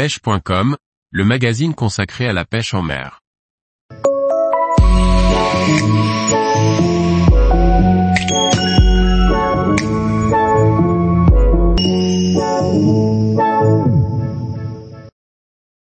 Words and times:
pêche.com, 0.00 0.78
le 1.10 1.24
magazine 1.26 1.74
consacré 1.74 2.26
à 2.26 2.32
la 2.32 2.46
pêche 2.46 2.72
en 2.72 2.80
mer. 2.80 3.20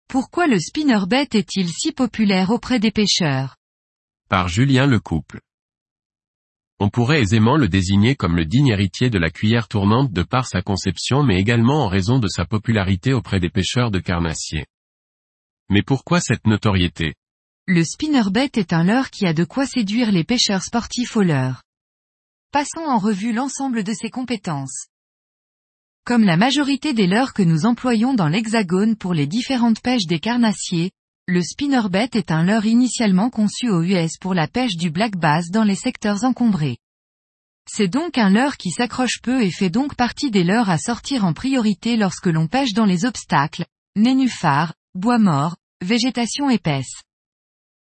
Pourquoi 0.08 0.46
le 0.46 0.60
spinnerbait 0.60 1.26
est-il 1.32 1.68
si 1.68 1.90
populaire 1.90 2.50
auprès 2.50 2.78
des 2.78 2.92
pêcheurs? 2.92 3.56
Par 4.28 4.46
Julien 4.46 4.86
Lecouple. 4.86 5.40
On 6.78 6.90
pourrait 6.90 7.22
aisément 7.22 7.56
le 7.56 7.68
désigner 7.68 8.16
comme 8.16 8.36
le 8.36 8.44
digne 8.44 8.68
héritier 8.68 9.08
de 9.08 9.18
la 9.18 9.30
cuillère 9.30 9.66
tournante 9.66 10.12
de 10.12 10.22
par 10.22 10.46
sa 10.46 10.60
conception 10.60 11.22
mais 11.22 11.40
également 11.40 11.84
en 11.84 11.88
raison 11.88 12.18
de 12.18 12.28
sa 12.28 12.44
popularité 12.44 13.14
auprès 13.14 13.40
des 13.40 13.48
pêcheurs 13.48 13.90
de 13.90 13.98
carnassiers. 13.98 14.66
Mais 15.70 15.82
pourquoi 15.82 16.20
cette 16.20 16.46
notoriété? 16.46 17.14
Le 17.66 17.82
spinnerbait 17.82 18.50
est 18.54 18.72
un 18.72 18.84
leurre 18.84 19.10
qui 19.10 19.26
a 19.26 19.32
de 19.32 19.44
quoi 19.44 19.66
séduire 19.66 20.12
les 20.12 20.22
pêcheurs 20.22 20.62
sportifs 20.62 21.16
au 21.16 21.22
leurre. 21.22 21.62
Passons 22.52 22.84
en 22.86 22.98
revue 22.98 23.32
l'ensemble 23.32 23.82
de 23.82 23.92
ses 23.92 24.10
compétences. 24.10 24.86
Comme 26.04 26.22
la 26.24 26.36
majorité 26.36 26.92
des 26.92 27.08
leurres 27.08 27.32
que 27.32 27.42
nous 27.42 27.66
employons 27.66 28.14
dans 28.14 28.28
l'hexagone 28.28 28.96
pour 28.96 29.14
les 29.14 29.26
différentes 29.26 29.80
pêches 29.80 30.06
des 30.06 30.20
carnassiers, 30.20 30.92
le 31.28 31.42
spinnerbait 31.42 32.10
est 32.14 32.30
un 32.30 32.44
leurre 32.44 32.66
initialement 32.66 33.30
conçu 33.30 33.68
aux 33.68 33.82
US 33.82 34.16
pour 34.20 34.32
la 34.32 34.46
pêche 34.46 34.76
du 34.76 34.90
black 34.90 35.16
bass 35.16 35.50
dans 35.50 35.64
les 35.64 35.74
secteurs 35.74 36.22
encombrés. 36.22 36.78
C'est 37.68 37.88
donc 37.88 38.16
un 38.16 38.30
leurre 38.30 38.56
qui 38.56 38.70
s'accroche 38.70 39.20
peu 39.22 39.42
et 39.42 39.50
fait 39.50 39.70
donc 39.70 39.96
partie 39.96 40.30
des 40.30 40.44
leurres 40.44 40.70
à 40.70 40.78
sortir 40.78 41.24
en 41.24 41.32
priorité 41.32 41.96
lorsque 41.96 42.26
l'on 42.26 42.46
pêche 42.46 42.74
dans 42.74 42.84
les 42.84 43.04
obstacles, 43.04 43.66
nénuphars, 43.96 44.72
bois 44.94 45.18
morts, 45.18 45.56
végétation 45.84 46.48
épaisse. 46.48 47.02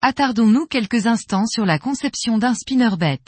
Attardons-nous 0.01 0.67
quelques 0.67 1.09
instants 1.09 1.47
sur 1.47 1.67
la 1.67 1.81
conception 1.81 2.39
d'un 2.39 2.55
spinnerbait. 2.55 3.19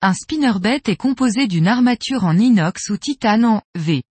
Un 0.00 0.14
spinnerbait 0.14 0.80
est 0.86 0.96
composé 0.96 1.48
d'une 1.48 1.68
armature 1.68 2.24
en 2.24 2.38
inox 2.38 2.88
ou 2.88 2.96
titane 2.96 3.44
en 3.44 3.62
V. 3.74 4.02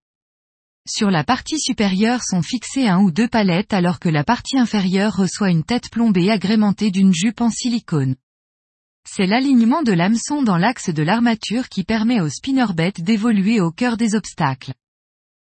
Sur 0.92 1.12
la 1.12 1.24
partie 1.24 1.60
supérieure 1.60 2.24
sont 2.24 2.42
fixées 2.42 2.88
un 2.88 3.00
ou 3.00 3.12
deux 3.12 3.28
palettes 3.28 3.74
alors 3.74 4.00
que 4.00 4.10
la 4.10 4.24
partie 4.24 4.58
inférieure 4.58 5.16
reçoit 5.16 5.52
une 5.52 5.64
tête 5.64 5.92
plombée 5.92 6.32
agrémentée 6.32 6.90
d'une 6.90 7.14
jupe 7.14 7.42
en 7.42 7.52
silicone. 7.52 8.16
C'est 9.08 9.28
l'alignement 9.28 9.84
de 9.84 9.92
l'hameçon 9.92 10.42
dans 10.42 10.58
l'axe 10.58 10.90
de 10.90 11.04
l'armature 11.04 11.70
qui 11.70 11.84
permet 11.84 12.22
au 12.22 12.30
spinnerbait 12.30 12.94
d'évoluer 12.98 13.62
au 13.62 13.70
cœur 13.70 13.98
des 13.98 14.16
obstacles. 14.16 14.74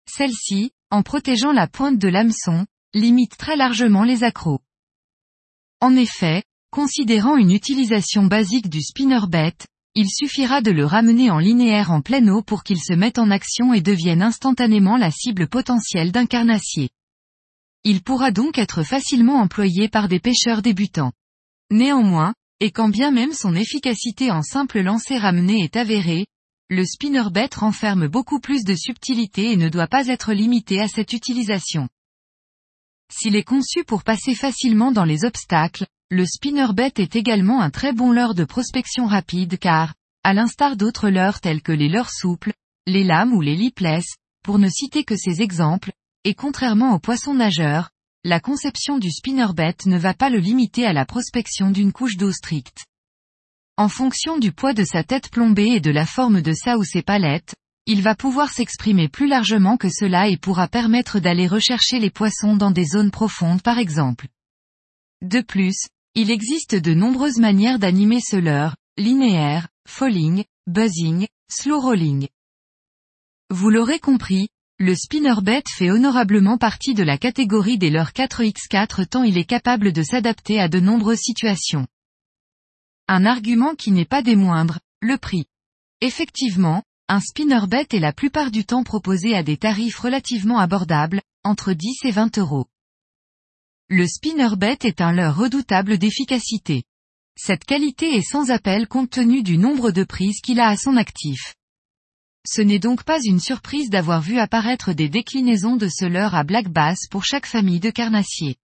Celle-ci, 0.06 0.72
en 0.90 1.02
protégeant 1.02 1.54
la 1.54 1.68
pointe 1.68 1.98
de 1.98 2.10
l'hameçon, 2.10 2.66
limite 2.94 3.38
très 3.38 3.56
largement 3.56 4.04
les 4.04 4.26
accros. 4.26 4.60
En 5.80 5.96
effet, 5.96 6.44
considérant 6.72 7.38
une 7.38 7.52
utilisation 7.52 8.26
basique 8.26 8.70
du 8.70 8.82
spinnerbait, 8.82 9.56
il 9.94 10.08
suffira 10.10 10.62
de 10.62 10.72
le 10.72 10.86
ramener 10.86 11.30
en 11.30 11.40
linéaire 11.40 11.92
en 11.92 12.02
pleine 12.02 12.30
eau 12.30 12.42
pour 12.42 12.64
qu'il 12.64 12.80
se 12.80 12.94
mette 12.94 13.20
en 13.20 13.30
action 13.30 13.74
et 13.74 13.82
devienne 13.82 14.22
instantanément 14.22 14.98
la 14.98 15.12
cible 15.12 15.48
potentielle 15.48 16.12
d'un 16.12 16.26
carnassier. 16.26 16.90
Il 17.84 18.02
pourra 18.02 18.32
donc 18.32 18.58
être 18.58 18.84
facilement 18.84 19.42
employé 19.42 19.90
par 19.90 20.08
des 20.08 20.20
pêcheurs 20.20 20.62
débutants. 20.62 21.12
Néanmoins, 21.72 22.34
et 22.60 22.72
quand 22.72 22.90
bien 22.90 23.12
même 23.12 23.34
son 23.34 23.56
efficacité 23.56 24.32
en 24.32 24.44
simple 24.44 24.80
lancer 24.82 25.18
ramené 25.18 25.64
est 25.64 25.76
avérée, 25.76 26.28
le 26.70 26.86
spinnerbait 26.86 27.50
renferme 27.54 28.08
beaucoup 28.08 28.40
plus 28.40 28.64
de 28.64 28.76
subtilité 28.76 29.52
et 29.52 29.58
ne 29.58 29.68
doit 29.68 29.88
pas 29.88 30.08
être 30.08 30.32
limité 30.32 30.80
à 30.80 30.88
cette 30.88 31.12
utilisation. 31.12 31.90
S'il 33.12 33.36
est 33.36 33.44
conçu 33.44 33.84
pour 33.84 34.04
passer 34.04 34.36
facilement 34.36 34.94
dans 34.94 35.04
les 35.04 35.26
obstacles, 35.26 35.86
le 36.12 36.26
spinnerbait 36.26 36.92
est 36.98 37.16
également 37.16 37.62
un 37.62 37.70
très 37.70 37.94
bon 37.94 38.12
leurre 38.12 38.36
de 38.36 38.44
prospection 38.44 39.06
rapide 39.06 39.58
car, 39.58 39.94
à 40.26 40.34
l'instar 40.34 40.76
d'autres 40.76 41.10
leurres 41.10 41.40
tels 41.40 41.62
que 41.62 41.72
les 41.72 41.88
leurres 41.88 42.12
souples, 42.12 42.52
les 42.86 43.06
lames 43.06 43.32
ou 43.32 43.40
les 43.40 43.56
lipless, 43.56 44.18
pour 44.44 44.60
ne 44.60 44.68
citer 44.68 45.06
que 45.06 45.16
ces 45.16 45.42
exemples, 45.42 45.94
et 46.26 46.34
contrairement 46.34 46.94
aux 46.94 47.00
poissons 47.00 47.34
nageurs, 47.34 47.92
la 48.26 48.42
conception 48.42 48.98
du 48.98 49.10
spinnerbait 49.10 49.78
ne 49.86 49.98
va 49.98 50.14
pas 50.14 50.30
le 50.30 50.40
limiter 50.40 50.86
à 50.86 50.92
la 50.92 51.06
prospection 51.06 51.72
d'une 51.72 51.94
couche 51.94 52.18
d'eau 52.18 52.34
stricte. 52.34 52.86
En 53.78 53.88
fonction 53.88 54.38
du 54.38 54.52
poids 54.52 54.74
de 54.74 54.84
sa 54.84 55.06
tête 55.06 55.32
plombée 55.32 55.76
et 55.76 55.80
de 55.80 55.92
la 55.92 56.06
forme 56.06 56.42
de 56.42 56.52
sa 56.52 56.78
ou 56.78 56.84
ses 56.84 57.04
palettes, 57.04 57.56
il 57.86 58.02
va 58.02 58.16
pouvoir 58.16 58.50
s'exprimer 58.50 59.08
plus 59.08 59.28
largement 59.28 59.78
que 59.78 59.90
cela 59.90 60.28
et 60.28 60.36
pourra 60.36 60.68
permettre 60.68 61.20
d'aller 61.20 61.48
rechercher 61.48 62.00
les 62.00 62.12
poissons 62.12 62.58
dans 62.58 62.72
des 62.72 62.86
zones 62.86 63.12
profondes 63.12 63.62
par 63.62 63.78
exemple. 63.80 64.28
De 65.22 65.40
plus, 65.40 65.88
il 66.14 66.30
existe 66.30 66.76
de 66.76 66.94
nombreuses 66.94 67.38
manières 67.38 67.80
d'animer 67.80 68.20
ce 68.20 68.36
leurre, 68.36 68.76
linéaire, 68.98 69.70
falling, 69.88 70.44
buzzing, 70.68 71.28
slow 71.50 71.80
rolling. 71.80 72.28
Vous 73.50 73.70
l'aurez 73.70 74.00
compris, 74.00 74.50
le 74.78 74.94
spinnerbait 74.94 75.64
fait 75.70 75.90
honorablement 75.90 76.58
partie 76.58 76.94
de 76.94 77.04
la 77.04 77.18
catégorie 77.18 77.78
des 77.78 77.90
leurres 77.90 78.12
4x4 78.12 79.08
tant 79.08 79.24
il 79.24 79.38
est 79.38 79.46
capable 79.46 79.94
de 79.94 80.04
s'adapter 80.04 80.60
à 80.60 80.68
de 80.68 80.80
nombreuses 80.82 81.20
situations. 81.20 81.88
Un 83.08 83.26
argument 83.26 83.76
qui 83.76 83.92
n'est 83.92 84.06
pas 84.06 84.22
des 84.22 84.36
moindres, 84.36 84.80
le 85.02 85.18
prix. 85.18 85.46
Effectivement, 86.02 86.84
un 87.08 87.20
spinnerbait 87.20 87.88
est 87.92 88.00
la 88.00 88.12
plupart 88.12 88.52
du 88.52 88.66
temps 88.66 88.84
proposé 88.84 89.36
à 89.36 89.44
des 89.44 89.58
tarifs 89.58 90.00
relativement 90.00 90.60
abordables, 90.60 91.22
entre 91.44 91.74
10 91.74 92.06
et 92.06 92.12
20 92.12 92.38
euros. 92.38 92.68
Le 93.94 94.08
spinnerbait 94.08 94.78
est 94.84 95.02
un 95.02 95.12
leurre 95.12 95.36
redoutable 95.36 95.98
d'efficacité. 95.98 96.84
Cette 97.38 97.66
qualité 97.66 98.16
est 98.16 98.22
sans 98.22 98.50
appel 98.50 98.88
compte 98.88 99.10
tenu 99.10 99.44
du 99.44 99.58
nombre 99.58 99.92
de 99.92 100.06
prises 100.06 100.40
qu'il 100.40 100.62
a 100.62 100.70
à 100.70 100.78
son 100.78 100.96
actif. 100.96 101.56
Ce 102.48 102.62
n'est 102.62 102.80
donc 102.80 103.04
pas 103.04 103.20
une 103.22 103.42
surprise 103.42 103.90
d'avoir 103.90 104.22
vu 104.22 104.40
apparaître 104.40 104.94
des 104.94 105.10
déclinaisons 105.10 105.76
de 105.76 105.90
ce 105.90 106.06
leurre 106.06 106.36
à 106.36 106.46
black 106.46 106.70
bass 106.70 107.00
pour 107.10 107.26
chaque 107.26 107.46
famille 107.46 107.82
de 107.82 107.90
carnassiers. 107.90 108.56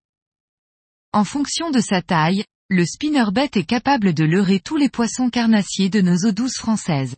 En 1.12 1.26
fonction 1.26 1.72
de 1.72 1.82
sa 1.82 2.02
taille, 2.02 2.46
le 2.70 2.86
spinnerbait 2.86 3.52
est 3.54 3.68
capable 3.68 4.14
de 4.14 4.24
leurrer 4.24 4.62
tous 4.62 4.78
les 4.78 4.88
poissons 4.88 5.30
carnassiers 5.30 5.90
de 5.90 6.00
nos 6.00 6.26
eaux 6.26 6.32
douces 6.32 6.58
françaises. 6.58 7.18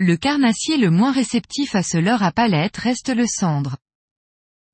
Le 0.00 0.16
carnassier 0.16 0.78
le 0.78 0.90
moins 0.90 1.12
réceptif 1.12 1.76
à 1.76 1.84
ce 1.84 1.96
leurre 1.96 2.24
à 2.24 2.32
palette 2.32 2.76
reste 2.76 3.14
le 3.14 3.28
cendre. 3.28 3.76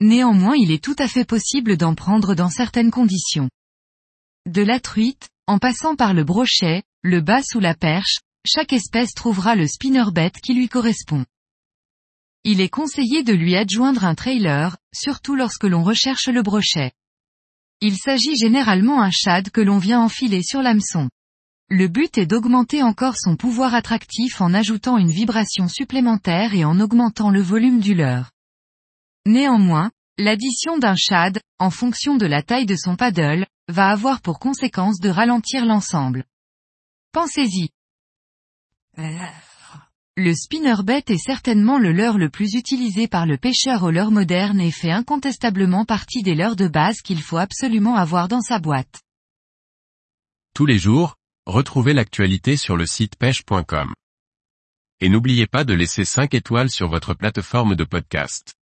Néanmoins 0.00 0.56
il 0.56 0.70
est 0.70 0.82
tout 0.82 0.96
à 0.98 1.08
fait 1.08 1.26
possible 1.26 1.76
d'en 1.76 1.94
prendre 1.94 2.34
dans 2.34 2.48
certaines 2.48 2.90
conditions. 2.90 3.50
De 4.46 4.62
la 4.62 4.80
truite, 4.80 5.28
en 5.46 5.58
passant 5.58 5.94
par 5.94 6.14
le 6.14 6.24
brochet, 6.24 6.82
le 7.02 7.20
bass 7.20 7.54
ou 7.54 7.60
la 7.60 7.74
perche, 7.74 8.20
chaque 8.46 8.72
espèce 8.72 9.12
trouvera 9.12 9.54
le 9.54 9.66
spinnerbait 9.66 10.32
qui 10.42 10.54
lui 10.54 10.68
correspond. 10.68 11.26
Il 12.44 12.62
est 12.62 12.70
conseillé 12.70 13.22
de 13.22 13.34
lui 13.34 13.54
adjoindre 13.54 14.04
un 14.04 14.14
trailer, 14.14 14.78
surtout 14.94 15.36
lorsque 15.36 15.64
l'on 15.64 15.82
recherche 15.82 16.28
le 16.28 16.42
brochet. 16.42 16.92
Il 17.82 17.98
s'agit 17.98 18.36
généralement 18.36 19.02
un 19.02 19.10
shad 19.10 19.50
que 19.50 19.60
l'on 19.60 19.78
vient 19.78 20.00
enfiler 20.00 20.42
sur 20.42 20.62
l'hameçon. 20.62 21.10
Le 21.68 21.88
but 21.88 22.16
est 22.16 22.26
d'augmenter 22.26 22.82
encore 22.82 23.16
son 23.18 23.36
pouvoir 23.36 23.74
attractif 23.74 24.40
en 24.40 24.54
ajoutant 24.54 24.96
une 24.96 25.10
vibration 25.10 25.68
supplémentaire 25.68 26.54
et 26.54 26.64
en 26.64 26.80
augmentant 26.80 27.30
le 27.30 27.42
volume 27.42 27.80
du 27.80 27.94
leurre. 27.94 28.30
Néanmoins, 29.26 29.90
l'addition 30.18 30.78
d'un 30.78 30.96
shad, 30.96 31.40
en 31.58 31.70
fonction 31.70 32.16
de 32.16 32.26
la 32.26 32.42
taille 32.42 32.66
de 32.66 32.76
son 32.76 32.96
paddle, 32.96 33.46
va 33.68 33.90
avoir 33.90 34.22
pour 34.22 34.38
conséquence 34.38 34.98
de 34.98 35.10
ralentir 35.10 35.66
l'ensemble. 35.66 36.24
Pensez-y. 37.12 37.68
Le 40.16 40.34
spinnerbait 40.34 41.04
est 41.08 41.18
certainement 41.18 41.78
le 41.78 41.92
leurre 41.92 42.18
le 42.18 42.30
plus 42.30 42.54
utilisé 42.54 43.08
par 43.08 43.26
le 43.26 43.36
pêcheur 43.36 43.82
au 43.82 43.90
leurre 43.90 44.10
moderne 44.10 44.60
et 44.60 44.70
fait 44.70 44.90
incontestablement 44.90 45.84
partie 45.84 46.22
des 46.22 46.34
leurres 46.34 46.56
de 46.56 46.68
base 46.68 47.00
qu'il 47.00 47.22
faut 47.22 47.38
absolument 47.38 47.96
avoir 47.96 48.28
dans 48.28 48.42
sa 48.42 48.58
boîte. 48.58 49.02
Tous 50.54 50.66
les 50.66 50.78
jours, 50.78 51.16
retrouvez 51.46 51.92
l'actualité 51.92 52.56
sur 52.56 52.76
le 52.76 52.86
site 52.86 53.16
pêche.com. 53.16 53.94
Et 55.00 55.08
n'oubliez 55.08 55.46
pas 55.46 55.64
de 55.64 55.72
laisser 55.72 56.04
5 56.04 56.34
étoiles 56.34 56.70
sur 56.70 56.88
votre 56.88 57.14
plateforme 57.14 57.74
de 57.74 57.84
podcast. 57.84 58.54